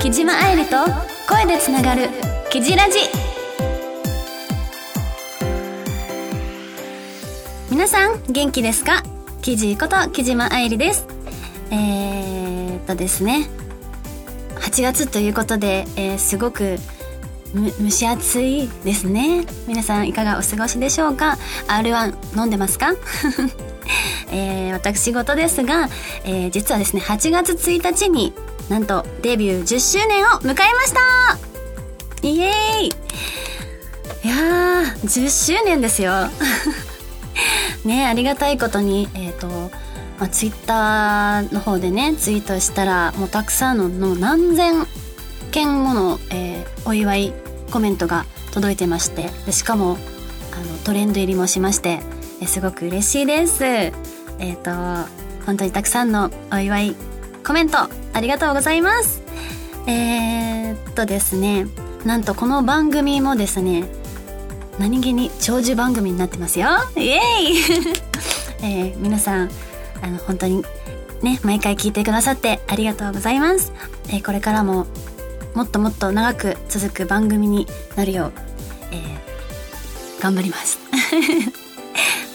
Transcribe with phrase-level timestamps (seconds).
[0.00, 0.76] 木島愛理と
[1.28, 2.08] 声でつながる
[2.50, 2.98] 「キジラジ」
[7.70, 9.02] 皆さん元気ですか？
[9.42, 11.06] キジこと木島愛理です。
[11.70, 13.46] えー、っとですね。
[14.60, 16.78] 8月ということで、えー、すごく
[17.54, 19.44] 蒸し暑いですね。
[19.66, 21.36] 皆さんいかがお過ごしでしょうか
[21.68, 22.94] ？R1 飲んでますか？
[24.32, 25.88] えー、私事ですが、
[26.24, 28.32] えー、実はですね8月1日に
[28.68, 31.38] なんとデビュー10周年を迎えました！
[32.22, 32.86] イエーイ！
[32.86, 36.12] いやー10周年ですよ。
[37.84, 39.48] ねありがたいことにえっ、ー、と、
[40.20, 44.86] まあ、ツイッターの方でねツイートしたらもうたくさんのの何千
[45.50, 47.32] 件もの、えー、お祝い
[47.70, 49.96] コメントが届いてましてでしかも
[50.52, 52.00] あのトレンド入りもしまして
[52.40, 55.10] えすごく嬉しいですえっ、ー、と
[55.46, 56.96] 本当にたくさんのお祝い
[57.44, 57.78] コメント
[58.12, 59.22] ありがとうございます。
[59.86, 61.66] えー、っとですね、
[62.04, 63.84] なんとこの番組もですね、
[64.78, 66.68] 何気に長寿番組になってますよ。
[66.96, 67.56] イエーイ
[68.62, 69.50] えー、皆さん、
[70.02, 70.64] あの、本当に
[71.22, 73.72] ね、毎回聞いてくださってありがとうございます。
[74.08, 74.86] えー、これからも
[75.54, 78.32] もっともっと長く続く番組になるよう、
[78.92, 80.78] えー、頑張ります。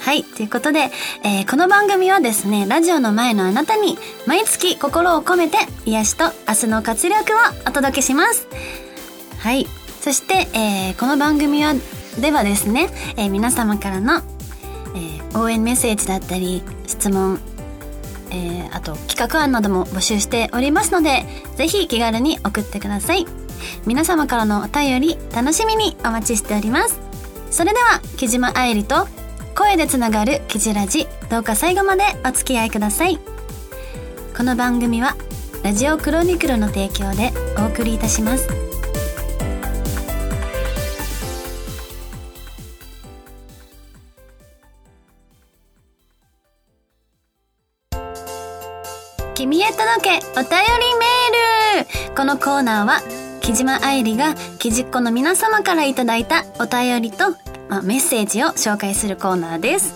[0.01, 0.23] はい。
[0.23, 0.91] ということで、
[1.23, 7.35] えー、この番組はですね、ラジオの前のあなたに、毎月心を込めて、癒しと明日の活力を
[7.67, 8.47] お届けします。
[9.39, 9.65] はい。
[10.01, 11.73] そして、えー、この番組は、
[12.19, 14.17] ではですね、えー、皆様からの、
[14.95, 17.39] えー、応援メッセージだったり、質問、
[18.35, 23.25] えー、あと企画案なども募集しておりますので、ぜひ気軽に送ってください。
[23.85, 26.99] 皆様からのお便り、楽しみにお待ちしております。
[27.49, 29.07] それでは、木島愛理と
[29.55, 33.17] 声でつながるキジラジどうか最後までお付き合いください
[34.35, 35.15] この番組は
[35.63, 38.74] ラジオクロニクルの提供でお送りいたします
[49.45, 50.47] 君へ届けお便り
[51.77, 52.99] メールこのコーナーは
[53.41, 57.29] 木島愛理が木じっ子の皆様からいただいたお便りと
[57.69, 59.93] まあ、メッセージを紹介するコーナーです。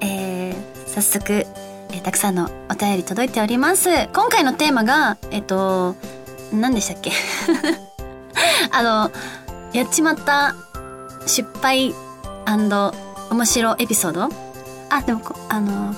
[0.00, 0.54] えー、
[0.86, 3.88] 早速、えー、たくさんのお便り届いております。
[4.12, 5.96] 今回のテーマが、えっと、
[6.52, 7.10] 何でしたっけ？
[8.70, 9.10] あの、
[9.72, 10.54] やっちまった
[11.26, 11.92] 失敗
[12.46, 14.28] 面白エピソード？
[14.90, 15.92] あ、でも、あの、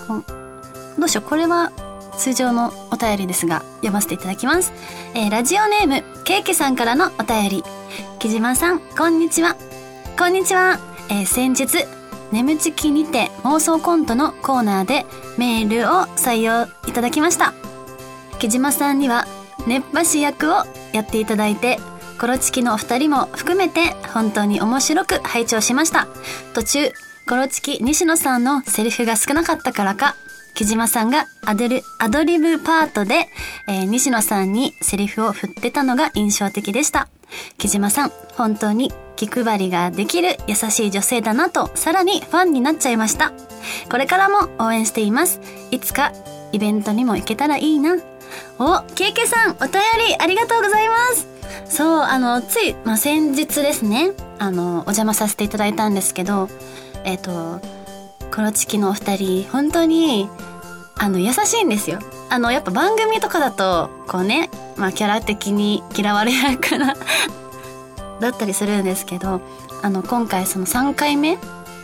[0.98, 1.28] どうしよう。
[1.28, 1.72] これは
[2.18, 4.72] 通常のお便りですが、読ませていただきます。
[5.14, 7.64] えー、ラジオネーム、ケーキさんからのお便り。
[8.18, 9.56] 木島さん、こんにちは。
[10.18, 10.78] こんにちは。
[11.08, 11.86] えー、先日、
[12.32, 15.06] 眠ちきにて妄想コントのコーナーで
[15.38, 17.54] メールを採用いただきました。
[18.38, 19.26] 木島さんには
[19.66, 21.78] 熱波師役をやっていただいて、
[22.18, 26.08] コロチキのお二人も含めて本当に面白く拝聴しました。
[26.54, 26.92] 途中、
[27.28, 30.16] コロチキ西野さんのセリフが少なかったからか、
[30.56, 33.28] 木島さんがアドリアドリブパートで、
[33.68, 37.08] えー、西野さんにセリフを振ってたのが印象的でした。
[37.58, 43.32] 木島さん、本当に気配りができる優しい女性だなと、さらにファンになっちゃいました。
[43.90, 45.40] これからも応援しています。
[45.70, 46.12] いつか
[46.52, 47.98] イベントにも行けたらいいな。
[48.58, 49.72] お、ケイケさん、お便
[50.08, 51.28] りありがとうございます。
[51.68, 56.48] そう、あの、つい、まあ、先日ですね、あの、お邪魔させていただいたんですけど、
[57.04, 57.75] えっ、ー、と、
[58.34, 60.28] コロチキのお二人、本当に、
[60.96, 61.98] あの、優しいんですよ。
[62.28, 66.96] あの、やっぱ番組とかだと、こうね、まあ、キャラ的に嫌われやから
[68.20, 69.40] だったりするんですけど
[69.82, 71.38] あの今回その3回目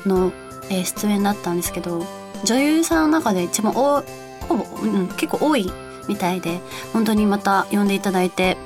[0.06, 0.32] の、
[0.70, 2.06] え、出演だったんですけど
[2.44, 4.02] 女優さんの中で一番お
[4.48, 5.70] ほぼ、うん、結構多い
[6.08, 6.60] みたいで
[6.92, 8.56] 本当にまた呼んでいただいて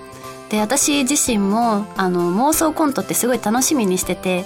[0.49, 4.45] で私自身もあの妄想コントってすごい楽しみにしてて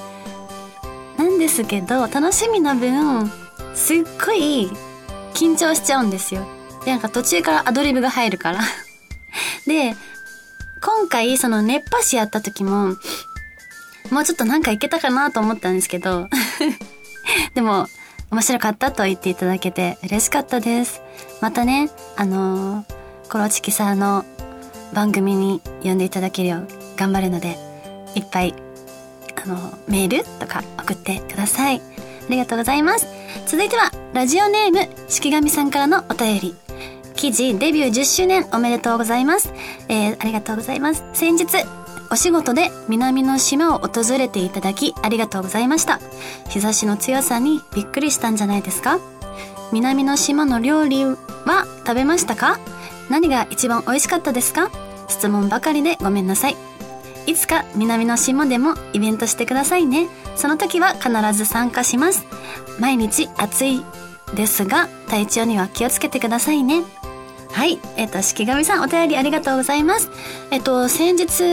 [1.20, 3.30] なんですけど楽しみな分
[3.74, 4.70] すっごい
[5.34, 6.46] 緊張しちゃうんですよ。
[6.86, 8.60] でなんか途中からアドリブが入るから。
[9.66, 9.94] で
[10.80, 12.96] 今回その熱波師やった時も、
[14.10, 16.30] もうちょっとなんかいけたかなと思ったんですけど、
[17.52, 17.86] でも、
[18.30, 21.02] 面白かったと言っていただけて嬉しかったです。
[21.42, 24.24] またね、あのー、コロチキさんの
[24.94, 27.58] 番組に呼んでいただけるよう頑張るので、
[28.14, 28.54] いっぱい、
[29.36, 31.80] あの、メールとか送ってください。
[31.80, 31.80] あ
[32.28, 33.06] りがとうございます。
[33.46, 36.54] 続いては、ラジオネーム、式神さんからのお便り。
[37.16, 39.52] 記事デビュー10周年おめでとうございます。
[39.88, 41.04] えー、ありがとうございます。
[41.12, 41.46] 先日、
[42.12, 46.00] お仕事で南の島を訪れていただきありがとうございました
[46.48, 48.98] 日差しの強さにびっくりしたんじゃないですか？
[49.70, 51.16] 南の島の料理は
[51.86, 52.58] 食べましたか？
[53.10, 54.72] 何が一番美味しかったですか？
[55.06, 56.56] 質問ばかりでごめんなさい
[57.26, 60.08] いつか南の島でもイベントしてくださいね。
[60.36, 62.26] その時は必ず参加します。
[62.78, 63.84] 毎日暑い
[64.34, 66.82] ですが体調には気をつけてくださいね。
[67.52, 67.78] はい。
[67.96, 70.10] えっ、ー、と式神さんお便りありがとうございます。
[70.50, 71.44] えっ、ー、と先日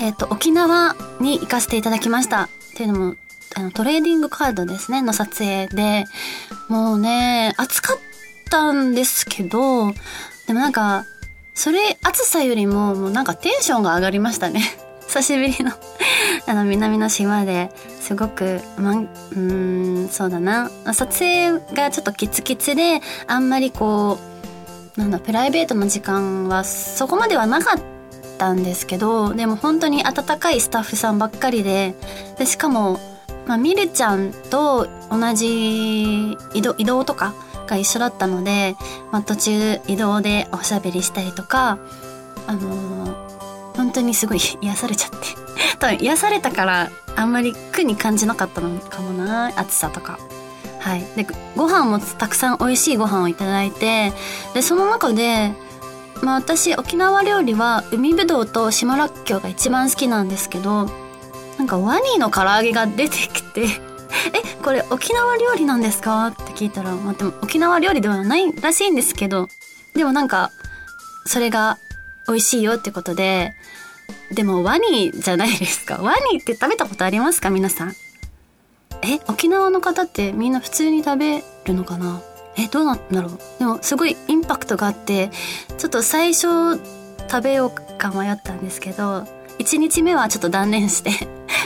[0.00, 2.44] えっ、ー、と沖縄に行かせていただきました。
[2.44, 3.16] っていうのも
[3.56, 6.04] あのトレーディングカードですねの撮影で。
[6.68, 7.98] もうね暑かっ
[8.50, 9.92] たんですけど
[10.46, 11.04] でもなんか
[11.54, 14.60] それ暑さよりももうなんかテンションが上がりましたね。
[15.06, 15.72] 久しぶりの。
[16.46, 17.70] あの南の島で
[18.00, 20.70] すごくまうんそうだな。
[20.92, 24.18] 撮影がちょっとキツキツであんまりこ
[24.96, 27.80] うなんだプライベートの時間はそこまではなかっ
[28.36, 31.94] たんですけどでも本当に温かいスタッフさんばっかりで
[32.38, 33.00] でしかも、
[33.46, 37.34] まあ、ミルちゃんと同じ移動移動とか
[37.66, 38.76] が一緒だったので、
[39.12, 41.78] まあ、途中移動でおしゃべりしたりとか
[42.46, 43.14] あのー
[43.76, 45.16] 本当にすごい 癒されちゃって。
[45.80, 50.16] 多分癒されたからあんまり苦に感じなかったのかもな暑さとか。
[50.78, 51.04] はい。
[51.16, 51.26] で
[51.56, 54.12] ご飯もたくさん美味しいご飯をいただいて
[54.54, 55.52] でその中で
[56.22, 60.88] まあ私沖縄料理は海ぶどうと島らっきょうが一番好きなんですけど
[61.58, 63.62] なんかワニの唐揚げが出てきて
[64.32, 66.28] えこれ沖縄料理なんですか？
[66.28, 69.48] って聞いたら、まあ、でも沖縄料理ではないらしいんですけど
[69.94, 70.50] でもなんか
[71.26, 71.78] それが
[72.28, 73.52] 美味しいよってことで
[74.32, 75.96] でもワニじゃないですか。
[76.02, 77.50] ワニって食べたことありますか？
[77.50, 77.92] 皆さん。
[79.02, 82.20] え沖縄の方ってみんな普通に食べるのかな？
[82.56, 83.38] えどうなんだろう？
[83.58, 85.30] でもすごいインパクトがあって
[85.78, 86.78] ちょっと最初
[87.30, 89.26] 食べようか迷ったんですけど
[89.58, 91.10] 1日目はちょっと断念して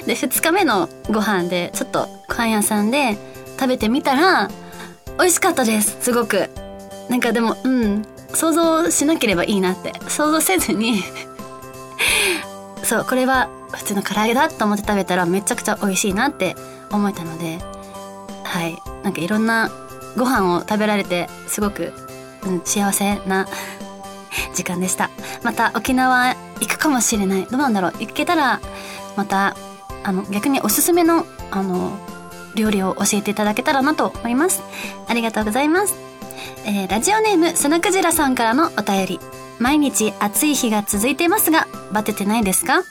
[0.06, 3.16] で2日目のご飯でちょっとご飯屋さんで
[3.58, 4.50] 食べてみたら
[5.18, 5.96] 美味しかったです。
[6.00, 6.48] すごく。
[7.08, 8.04] なんかでもうん。
[8.34, 9.92] 想像しなければいいなって。
[10.08, 11.02] 想像せずに。
[12.84, 16.56] そうこれは普通の唐揚げだと思って食べたらめちゃくちゃ美味しいなって
[16.90, 17.58] 思えたので。
[18.44, 18.78] はい。
[19.02, 19.70] なんかいろんな
[20.16, 21.92] ご飯を食べられてすごく、
[22.46, 23.46] うん、幸せな
[24.54, 25.10] 時間でした。
[25.42, 27.44] また沖縄行くかもしれない。
[27.50, 27.92] どうなんだろう。
[27.98, 28.60] 行けたら
[29.16, 29.56] また
[30.04, 31.98] あの逆におすすめのあの
[32.54, 34.62] 料理を教えていただけたらなと思います。
[35.06, 35.94] ありがとうございます、
[36.66, 39.20] えー、ラジオネームスナクジラさんからのお便り。
[39.58, 42.84] 毎日暑い日が続いていますがバテてないですか？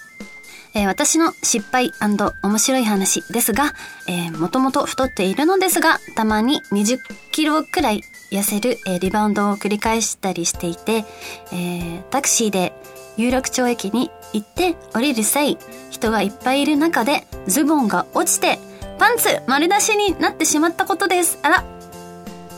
[0.74, 3.74] えー、私の失敗面白い話ですが、
[4.08, 7.00] えー、もともと太っているのですが、たまに20
[7.32, 8.02] キロくらい
[8.32, 11.06] 痩せる、えー、リバウンドを繰り返したりしていて、
[11.54, 12.74] えー、タクシーで
[13.16, 15.58] 有楽町駅に行って降りる際、
[15.90, 18.60] 人がいっぱいいる中でズボンが落ちて、
[19.00, 21.40] パンツ丸出しになってしまったことです。
[21.42, 21.64] あら。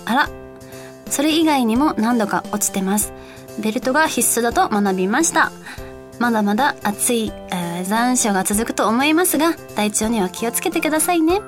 [0.05, 0.29] あら。
[1.09, 3.13] それ以外にも何度か落ちてます。
[3.59, 5.51] ベルトが必須だと学びました。
[6.19, 11.41] まだまだ暑い、えー、残暑が続くと思いますが、体調には気をつけてくださいね。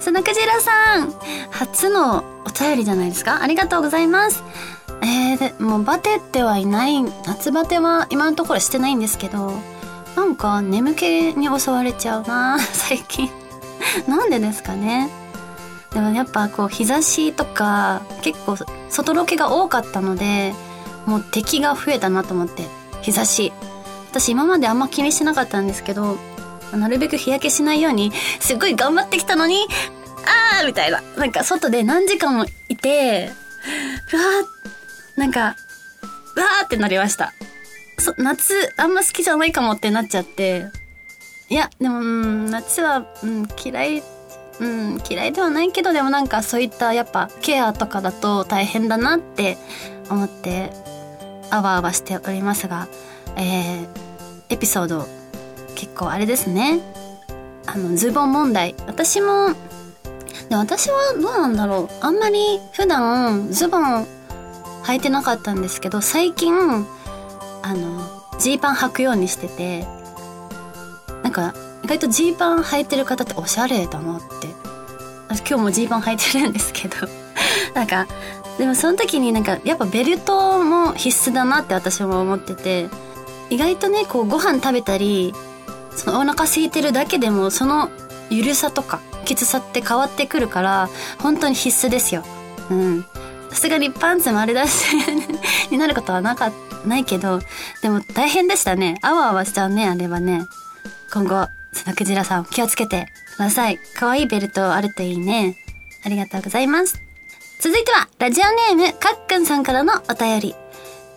[0.00, 1.12] スナクジラさん、
[1.50, 3.42] 初のお便りじゃないですか？
[3.42, 4.42] ありがとうございます。
[5.02, 9.52] えー、でもうバテってはいない、夏バテは今のところしてないんですけど、
[10.16, 13.30] なんか眠気に襲われちゃうな最近。
[14.06, 15.08] なんでですかね。
[15.92, 18.56] でもやっぱこう日差しとか結構
[18.90, 20.54] 外ロケが多かったので、
[21.06, 22.64] もう敵が増えたなと思って、
[23.02, 23.52] 日差し。
[24.10, 26.18] 私今まであんま気にしてなかったんですけど、
[26.72, 29.66] なるべく日焼けしないように、すごい頑張ってきたのに、
[30.60, 31.02] あーみたいな。
[31.16, 33.30] なんか外で何時間もいて、
[34.12, 35.56] うわー、なんか、
[36.34, 37.32] うわーってなりました。
[37.98, 40.66] そ、夏あんま好きじゃないかもってなっちゃって、
[41.48, 44.02] いや、でも、うん、夏は、うん、嫌い、
[44.58, 49.56] うん、嫌いではないけど、でもなんかそういったやっぱケアとかだと大変だなって
[50.10, 50.70] 思って、
[51.50, 52.88] あわあわしておりますが、
[53.36, 53.86] えー、
[54.48, 55.06] エピソード
[55.74, 56.80] 結構あれですね。
[57.66, 58.74] あのズボン問題。
[58.86, 59.54] 私も
[60.48, 62.04] で私はどうなんだろう。
[62.04, 64.06] あんまり普段ズボン
[64.84, 66.86] 履いてなかったんですけど最近
[67.62, 69.84] あのジーパン履くようにしてて
[71.36, 74.48] か意外とジーパン履いてる方っておしゃれだなって。
[75.28, 76.96] 私今日もジーパン履いてるんですけど。
[77.74, 78.06] なんか
[78.58, 82.88] でもその時になんかやっぱベルトも必須だなって私も思ってて。
[83.48, 85.32] 意外とねこうご飯食べたり
[85.94, 87.90] そのお腹空いてるだけでもその
[88.28, 90.88] ゆるさとかきつさって変わってくるから
[91.20, 92.24] 本当に必須ですよ。
[92.70, 93.04] うん。
[93.50, 94.96] さすがにパンツ丸出し
[95.70, 96.50] になることはなか
[96.86, 97.40] ないけど、
[97.82, 98.98] でも大変でしたね。
[99.02, 100.46] あわあわしちゃうね、あれはね。
[101.16, 103.06] 今後、そのクジラさん気をつけて
[103.36, 103.78] ください。
[103.94, 105.56] 可愛いベルトあるといいね。
[106.04, 107.00] ありがとうございます。
[107.58, 110.54] 続いては、ラジオネーム、かっくんさんからのお便り。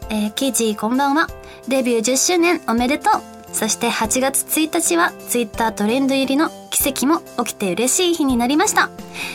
[0.10, 1.28] えー、キーチこんばんは。
[1.68, 3.22] デビュー10周年おめでとう。
[3.52, 8.90] そして8月1日はツイッタートレンド入りの奇跡も起きて嬉しい日になりました。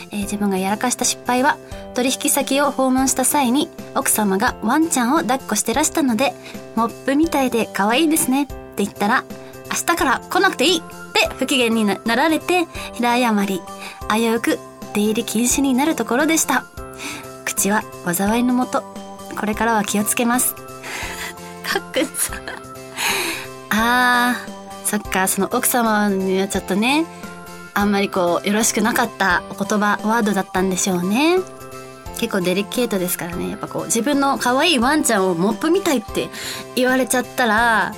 [0.09, 1.59] えー、自分がやらかした失敗は
[1.93, 6.33] 取引先を訪問した際に奥様がワンちゃんを抱っこしてらしたので
[6.75, 9.23] モップみたいで可愛いですねって言ったら
[9.75, 10.79] 明日から来なくていい。
[10.79, 10.81] っ
[11.15, 13.61] て不機嫌になられて平謝り
[14.09, 14.59] 危うく
[14.93, 16.65] 出入り禁止になるところでした。
[17.45, 18.83] 口は災いのもと。
[19.37, 20.55] これからは気をつけます。
[21.63, 22.35] かっくんさ。
[22.35, 22.45] ん
[23.69, 25.27] あーそっか。
[25.27, 27.05] その奥様にはちょっとね
[27.73, 31.39] あんまりこうよろしくなかったお言葉ワードだったんでしょうね。
[32.17, 33.49] 結構デリケートですからね。
[33.49, 36.29] やっぱこう自分の可愛いワンちゃんをモップみたいって
[36.75, 37.93] 言われちゃったら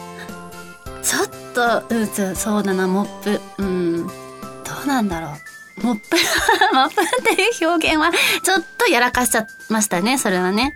[1.03, 3.41] ちょっとうんそうだなモップ。
[3.57, 4.07] うん。
[4.07, 4.13] ど
[4.83, 5.29] うなんだろ
[5.81, 5.85] う。
[5.85, 6.17] モップ
[6.73, 8.11] モップっていう表現は
[8.43, 10.75] ちょっとやらかしちゃいましたねそれはね。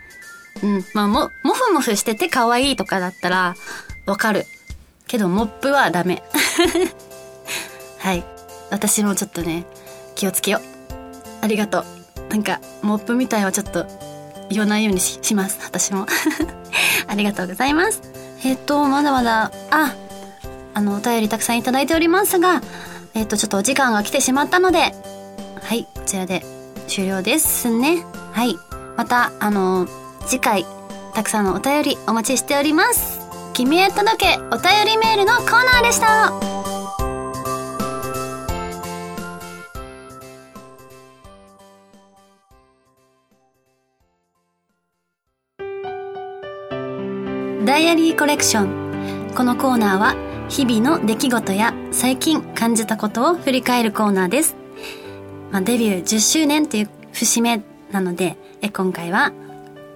[0.63, 0.85] うん。
[0.93, 3.55] まあもモフモフしてて可愛いとかだったら
[4.07, 4.47] わかる。
[5.07, 6.23] けどモップはダメ。
[7.99, 8.23] はい。
[8.71, 9.65] 私もちょっとね
[10.15, 10.61] 気をつけよう。
[11.43, 11.85] ありがとう。
[12.31, 13.85] なんかモップみたいはちょっと
[14.49, 15.59] 言わないようにします。
[15.63, 16.07] 私も。
[17.07, 18.01] ありがとうございます。
[18.43, 19.93] えっ、とまだまだあ
[20.73, 22.61] あのお便りたくさんいただいておりますが
[23.13, 24.93] えっ、ー、とちょっとお時間が来てしまったので
[25.61, 26.43] はいこちらで
[26.87, 28.03] 終了ですね。
[28.33, 28.57] はい
[28.97, 29.87] またあの
[30.27, 30.65] 次回
[31.13, 33.19] たくさんのお便りお待ちしております。
[33.53, 36.33] 君へ届けお便りメールのコーナーでした。
[47.65, 49.33] ダイアリーコレクション。
[49.35, 54.57] このコーナーは日々の出来事や最近感じたことを振り返るコーナーです、
[55.49, 59.31] まあ、デビュー10周年という節目なのでえ今回は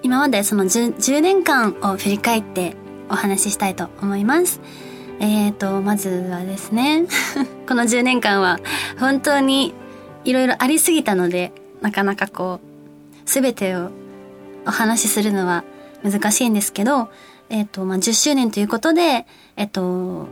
[0.01, 2.77] 今までその 10, 10年間を振り返って
[3.09, 4.61] お話ししたいと思います。
[5.19, 7.05] えーと、まずはですね、
[7.67, 8.59] この10年間は
[8.99, 9.73] 本当に
[10.23, 12.59] いろいろありすぎたので、なかなかこ
[13.25, 13.89] う、すべてを
[14.67, 15.63] お話しするのは
[16.03, 17.09] 難しいんですけど、
[17.49, 19.25] えっ、ー、と、まあ、10周年ということで、
[19.57, 20.27] えっ、ー、と、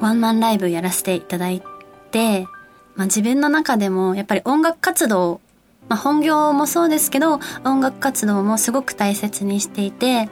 [0.00, 1.62] ワンマンライブやらせていただい
[2.10, 2.46] て、
[2.94, 5.40] まあ、自分の中でもやっぱり音楽活動、
[5.88, 10.28] まあ、本業もそうですけど、音楽活動もすごく大切にしていて、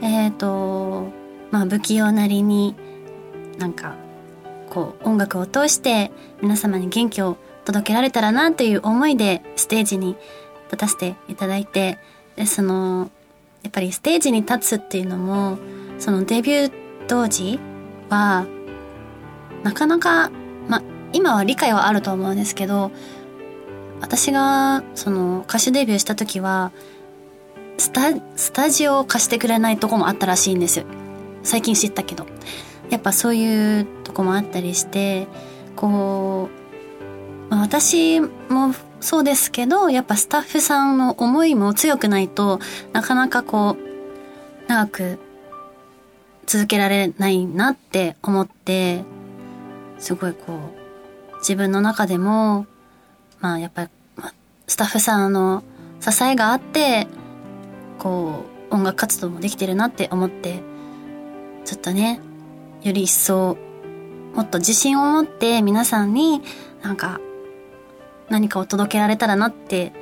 [0.00, 1.12] えっ、ー、と、
[1.50, 2.74] まあ不器用なりに
[3.58, 3.94] なんか
[4.70, 6.10] こう音楽を通して
[6.42, 10.16] 皆様に元気を届けられたらなという思いでステージに
[10.66, 11.98] 立たせていただいて、
[12.36, 13.10] で、その、
[13.62, 15.58] やっぱりステージに立つっていうのも、
[15.98, 16.72] そのデビュー
[17.06, 17.58] 当時
[18.10, 18.46] は、
[19.64, 20.30] なかなか、
[20.68, 22.92] ま、今は理解はあると思うんですけど、
[24.00, 26.70] 私がその歌手デビューした時は、
[27.78, 30.84] スタ、スタジオを貸してくれないとこもあったらしいんです
[31.42, 32.26] 最近知ったけど。
[32.90, 35.26] やっぱそういうとこもあったりして、
[35.74, 36.50] こ
[37.50, 42.60] う、ま、私もそうですけど、やっぱスタッフさんの思いも強くないと
[42.92, 45.18] なかなかこう、長く
[46.46, 49.04] 続けられないなって思って、
[49.98, 50.54] すごいこ
[51.32, 52.66] う、自分の中でも、
[53.40, 53.90] まあやっぱり、
[54.66, 55.62] スタッフさんの
[56.00, 57.06] 支えがあって、
[57.98, 60.62] こう、音楽活動もできてるなって思って、
[61.64, 62.20] ちょっとね、
[62.82, 63.56] より一層、
[64.34, 66.42] もっと自信を持って皆さんに
[66.82, 67.20] なんか
[68.28, 69.92] 何かを届けられたらなって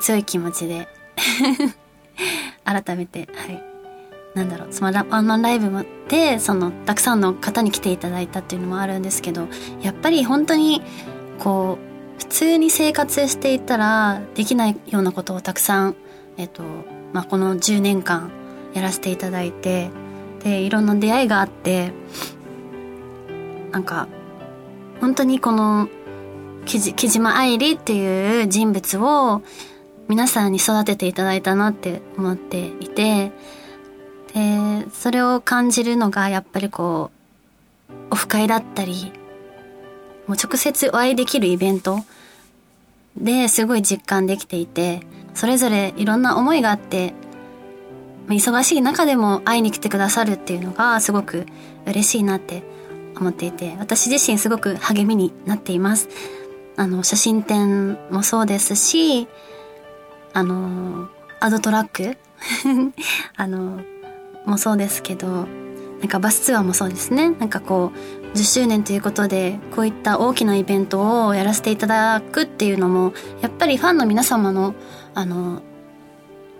[0.00, 0.88] 強い気持ちで
[2.64, 3.69] 改めて、はい。
[4.34, 9.48] なんだろう、そのワンマンライブで、その、たくさんの方に来ていただいたっていうのもあるんですけど、
[9.82, 10.82] やっぱり本当に、
[11.38, 15.96] こう、普通に生活していたらできないようなことをたくさん
[16.40, 16.62] えっと、
[17.12, 18.30] まあ、この10年間
[18.72, 19.90] やらせていただいて、
[20.42, 21.92] で、いろんな出会いがあって、
[23.72, 24.08] なんか、
[25.02, 25.90] 本当にこの、
[26.64, 29.42] 木島愛理っていう人物を
[30.08, 33.32] 皆さんに育てていただいたなって思っていて、
[35.00, 37.10] それを感じるのがやっぱりこ
[37.88, 39.10] う、オフ会だったり、
[40.26, 42.00] もう直接お会いできるイベント
[43.16, 45.00] ですごい実感できていて、
[45.32, 47.14] それぞれいろんな思いがあって、
[48.28, 51.46] 忙しい中でも会いに来てくださるっていうのがすごく
[51.86, 52.62] 嬉しいなって
[53.16, 56.10] 思っていて、私自身すごく励みになっています。
[56.76, 59.28] あの、写真展もそうですし、
[60.34, 61.08] あの、
[61.40, 62.18] アドトラック？
[63.38, 63.80] あの、
[64.50, 65.46] もそうですけど
[66.00, 67.30] なんかバスツアーもそうですね。
[67.30, 74.74] なんかこう10周年ということでこういった大きなイベントをやらせていただくっていうのもやっぱりファンの皆様の
[75.14, 75.62] あの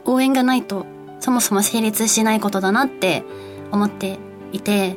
[0.05, 0.87] 応援がないと
[1.21, 3.23] そもそも成立しないことだなって
[3.71, 4.19] 思って
[4.53, 4.97] いて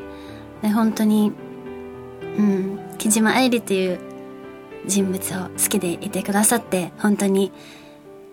[0.61, 1.31] で本当に
[2.37, 3.99] うん木島愛理という
[4.85, 7.51] 人物を好きでいてくださって本当に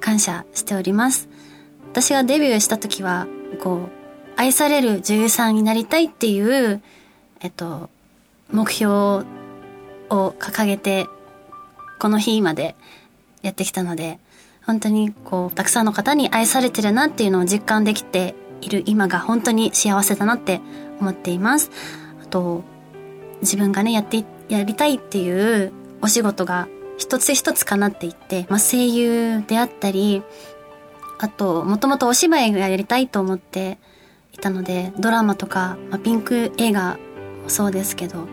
[0.01, 1.29] 感謝しております。
[1.93, 3.27] 私がデビューした時は
[3.63, 4.00] こう
[4.37, 6.83] 愛される女優さんになりたいっていう
[7.41, 7.91] えっと
[8.53, 9.25] 目標を
[10.09, 11.07] 掲げて
[11.99, 12.75] この日まで
[13.43, 14.19] やってきたので
[14.67, 20.61] 本当にこうたくさんの方に愛されてるなっていうのを実感できている今が本当に幸せだなって
[21.01, 21.71] 思っています。
[22.23, 22.63] あと
[23.41, 25.73] 自分がねやってやりたいっていう
[26.03, 26.69] お仕事が
[26.99, 30.23] 一つ一つ叶っていって、まあ、声優であったり
[31.19, 33.79] あともともとお芝居がやりたいと思って
[34.33, 36.99] いたのでドラマとか、まあ、ピンク映画
[37.43, 38.27] もそうですけど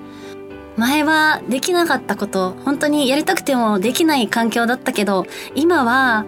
[0.76, 5.26] 前はできなかったこと本当にやりたくてもできない環境だったけど
[5.56, 6.26] 今は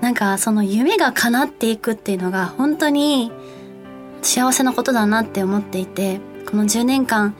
[0.00, 3.32] なんかその夢が叶っていくっていうのが本当に
[4.22, 7.34] 幸せなことだなって思っていてこの10年間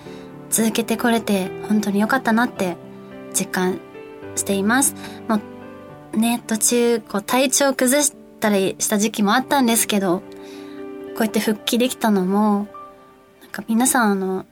[0.49, 2.76] 続けてこれて本当に良かったなって
[3.35, 3.81] 実感
[4.37, 4.95] しています。
[5.28, 5.57] もう
[6.16, 10.23] ね、途中こう体調崩したりした時期もあったんですけど、
[11.16, 12.68] こうやって復帰できたのも、
[13.40, 14.44] なんか皆さんあの、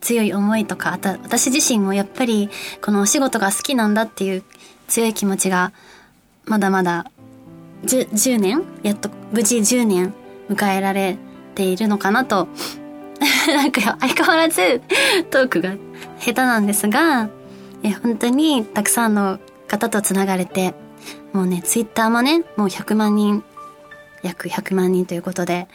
[0.00, 2.50] 強い思いとか、あと私自身もやっぱり
[2.80, 4.42] このお仕事が好きなんだっていう
[4.88, 5.72] 強い気持ちが、
[6.46, 7.06] まだまだ
[7.84, 10.12] 10, 10年やっと無事10年
[10.50, 11.16] 迎えられ
[11.54, 12.48] ているのかなと
[13.46, 14.82] なんか相変わらず
[15.30, 15.74] トークが
[16.18, 17.28] 下手なんですが、
[17.84, 19.38] え本当にたくさんの
[19.68, 20.74] 方とつながれて、
[21.32, 23.44] もうね、ツイッターもね、もう100万人、
[24.22, 25.68] 約100万人ということで、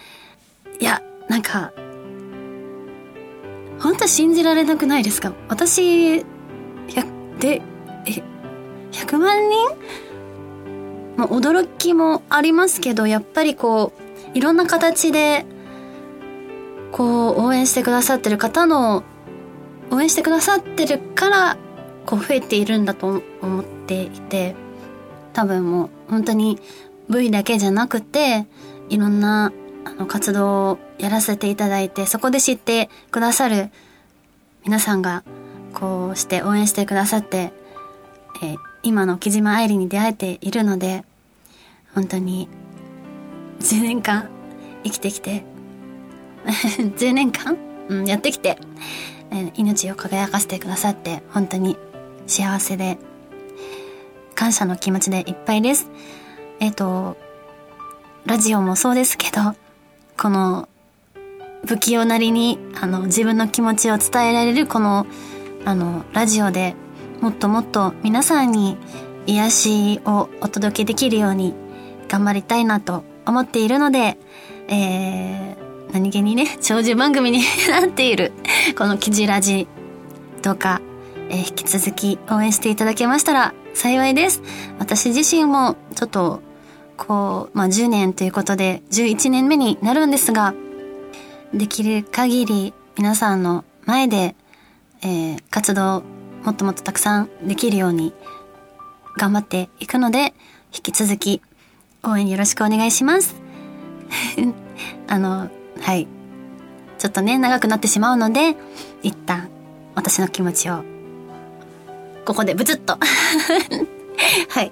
[0.80, 1.72] いや、なんか、
[3.80, 5.34] 本当信じられなくないですか？
[5.50, 6.26] 私、
[7.40, 7.62] で、
[8.06, 8.24] え、
[8.92, 9.58] 100万人？
[11.18, 13.92] もう驚きもありますけど、やっぱりこ
[14.34, 15.46] う、いろんな形で、
[16.92, 19.04] こう、応援してくださってる方の、
[19.92, 21.58] 応援してくださってるから、
[22.06, 24.56] こう増えているんだと思っていて、
[25.34, 26.60] 多分もう本当に
[27.10, 28.48] V だけじゃなくて、
[28.90, 29.52] いろんな
[29.86, 33.70] あの活動をやらせていただいて、そこで知ってくださる
[34.66, 35.24] 皆さんが
[35.74, 37.54] こうして応援してくださって、
[38.44, 41.04] えー、今の木島愛理に出会えているので、
[41.94, 42.50] 本当に
[43.60, 44.30] 10年間
[44.84, 45.44] 生きてきて、
[46.46, 48.58] 10年間、うん、やってきて、
[49.32, 51.78] えー、命を輝かせてくださって本当に
[52.28, 52.98] 幸せで、
[54.36, 55.90] 感謝の気持ちでいっぱいです。
[56.60, 57.18] えっ、ー、と、
[58.26, 59.56] ラジオもそうですけど、
[60.18, 60.68] この、
[61.66, 65.06] 不器用なりに、あの、自分の気持ちを伝えられるこの、
[65.66, 66.76] あの、ラジオで
[67.22, 68.78] もっともっと皆さんに
[69.26, 71.54] 癒しをお届けできるように
[72.08, 74.18] 頑張りたいなと思っているので、
[74.70, 78.32] えー、何気にね、長寿番組に なっている、
[78.78, 79.68] このキジラジ、
[80.42, 80.82] どうか
[81.30, 84.42] えー、引き続き応援していただけましたら幸いです。
[84.80, 86.42] 私自身もちょっと、
[86.98, 90.54] こう、まあ、10年ということで11年目になるんですが、
[91.54, 94.36] できる限り皆さんの前で、
[95.04, 96.04] えー、活動
[96.44, 98.14] もっともっとたくさんできるように
[99.18, 100.34] 頑張っていくので、
[100.74, 101.42] 引き続き
[102.04, 103.36] 応援よろしくお願いします。
[105.08, 105.50] あの、
[105.82, 106.08] はい。
[106.98, 108.56] ちょっとね、長くなってしまうので、
[109.04, 109.50] 一旦
[109.96, 110.84] 私の気持ちを
[112.26, 112.98] ここでブツッと
[114.50, 114.72] はい。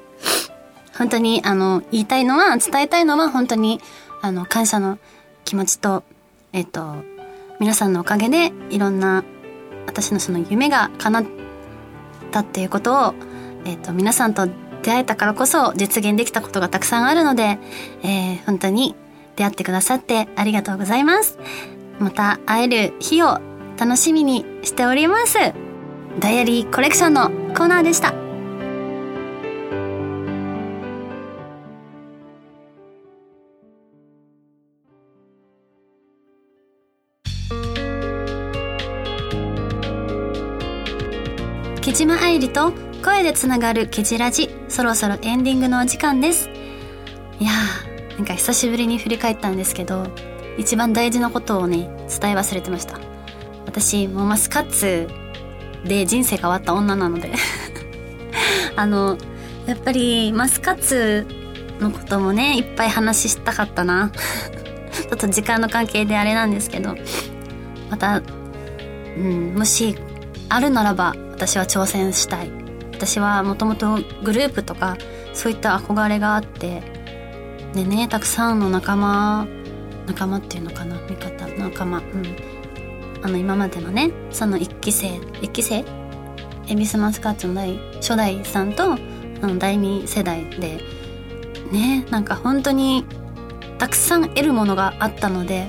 [0.97, 3.81] 本当に、あの、言いたいのは、伝えたいのは、本当に、
[4.21, 4.97] あの、感謝の
[5.43, 6.03] 気持ちと、
[6.53, 6.95] えっと、
[7.59, 9.23] 皆さんのおかげで、いろんな、
[9.85, 11.25] 私のその夢が叶っ
[12.31, 13.13] たっていうことを、
[13.65, 14.47] えっと、皆さんと
[14.85, 17.57] 出会えたからこそ実現できたことがたくさんあるので、
[18.03, 18.95] えー、本当に
[19.35, 21.39] 出会ってくださってありがとうございます。
[21.99, 23.39] また会える日を
[23.77, 25.37] 楽しみにしております。
[26.19, 28.24] ダイアリーコレクションのコーナーでした。
[41.85, 44.49] 木島愛理と声でつながるキジラジ。
[44.69, 46.49] そろそろエンディングのお時間です。
[47.39, 50.07] いやーなんか久しぶりに振り返ったんですけど
[50.57, 52.99] 一番大事なことをね伝え忘れてました。
[53.67, 55.07] 私もうマスカッツ
[55.83, 57.31] で人生変わった女なので。
[58.75, 59.19] あの
[59.67, 61.27] やっぱりマスカッツ
[61.79, 64.09] のこともねいっぱい話したかったな。
[64.91, 66.95] ちょっと時間の関係であれなんですけど。
[67.91, 68.23] また、
[69.17, 69.95] うん、もし
[70.49, 72.65] あるならば私は挑戦したい。
[72.93, 74.97] 私はもともとグループとか
[75.33, 76.81] そういった憧れがあって
[77.73, 79.45] でねたくさんの仲間
[80.07, 82.05] 仲間っていうのかな味方仲間うん。
[83.21, 85.83] あの今までのねその1期生1期生？
[86.67, 88.97] エビスマスカッツの第初代さんとあ
[89.41, 90.79] の第2世代で
[91.71, 93.03] ねなんか本当に
[93.77, 95.67] たくさん得るものがあったので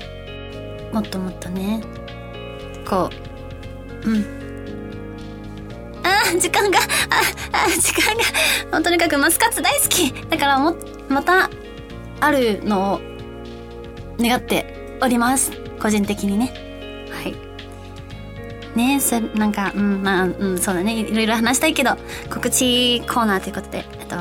[0.93, 1.81] もっともっとね
[2.87, 3.09] こ
[4.05, 4.36] ううん。
[6.39, 6.81] 時間があ
[7.51, 8.15] あ時間
[8.71, 10.11] がとにかくマスカッツ大好き。
[10.29, 10.75] だからも
[11.09, 11.49] また
[12.19, 13.01] あるのを
[14.19, 15.51] 願っております。
[15.79, 16.53] 個人的にね。
[17.11, 17.35] はい。
[18.77, 20.99] ねそれなんかうんまあうんそうだね。
[20.99, 21.91] いろいろ話したいけど
[22.29, 23.85] 告知コーナーということで。
[23.99, 24.15] えっと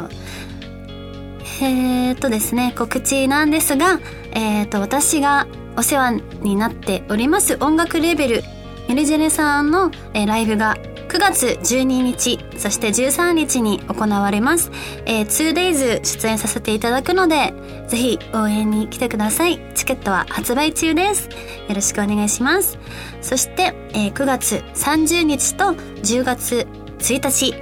[1.63, 2.75] えー、っとですね。
[2.77, 4.01] 告知なんですが
[4.33, 8.43] えー、っと私がお世話になっております音楽レベル
[8.89, 10.77] メルジェネさんの、えー、ライブが
[11.17, 14.71] 9月12日、そして13日に行われます。
[15.07, 17.55] えー、2days 出演させていただくので、
[17.89, 19.59] ぜひ応援に来てください。
[19.75, 21.31] チケットは発売中です。
[21.69, 22.79] よろしくお願いします。
[23.23, 26.67] そして、えー、9月30日と10月
[26.99, 27.55] 1日、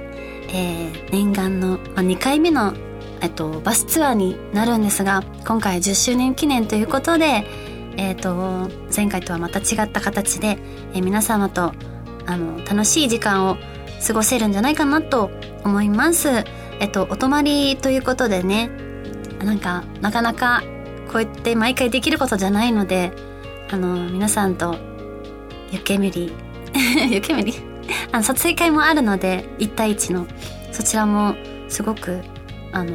[0.49, 2.73] えー、念願の、まあ、2回目の、
[3.21, 7.45] えっと、バスツアーになるんですが、今回10周年記念ということで、
[7.95, 10.57] えっ、ー、と、前回とはまた違った形で、
[10.93, 11.71] えー、皆様と
[12.25, 13.57] あの、楽しい時間を
[14.05, 15.31] 過ごせるんじゃないかなと
[15.63, 16.29] 思います。
[16.79, 18.69] えっと、お泊まりということでね、
[19.43, 20.63] なんか、なかなか
[21.11, 23.11] こうやって毎回できることじゃないので、
[23.71, 24.75] あの、皆さんと、
[25.71, 26.33] 湯煙、
[27.09, 27.53] 湯煙？
[28.11, 30.27] あの、撮影会もあるので、1対1の、
[30.71, 31.35] そちらも
[31.69, 32.21] すごく、
[32.71, 32.91] あの、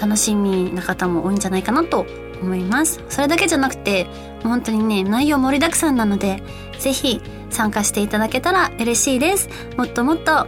[0.00, 2.06] 楽しみな方も多いんじゃないかなと
[2.42, 3.00] 思います。
[3.08, 4.06] それだけじゃなくて、
[4.42, 6.42] 本当にね、内容盛りだくさんなので、
[6.78, 7.20] ぜひ
[7.54, 9.48] 参加していただけたら嬉しいです。
[9.76, 10.46] もっともっと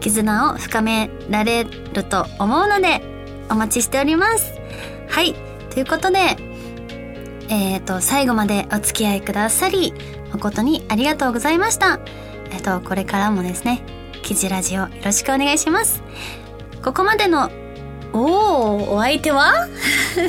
[0.00, 3.02] 絆を深められると思うので、
[3.50, 4.54] お待ちしております。
[5.08, 5.34] はい。
[5.70, 6.18] ということで、
[7.48, 9.92] えっ、ー、と、最後までお付き合いくださり、
[10.32, 12.00] 誠にありがとうございました。
[12.50, 13.82] えっ、ー、と、これからもですね、
[14.22, 16.02] 記事ラジオよろしくお願いします。
[16.82, 17.50] ここまでの、
[18.12, 19.52] おお、お相手は？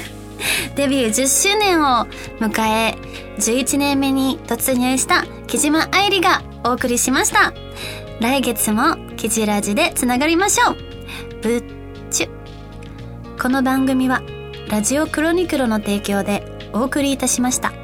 [0.75, 2.07] デビュー10周年を
[2.39, 2.97] 迎え、
[3.37, 7.53] 11年目に突入した木島愛理がお送りしました。
[8.19, 10.75] 来月もキジラジでつながりましょう。
[11.43, 11.63] ぶっ
[12.09, 12.27] ちゅ。
[13.39, 14.23] この番組は
[14.71, 17.67] ラジオクロニクロの提供でお送りいたしました。
[17.67, 17.75] は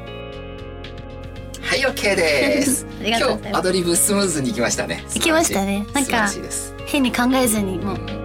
[1.76, 2.88] い、OK です。
[3.00, 3.60] ありがとうございます。
[3.60, 5.04] アドリブスムーズにいきましたね。
[5.14, 5.86] いきましたね。
[5.94, 6.28] なんか、
[6.86, 8.19] 変に考えずにもう。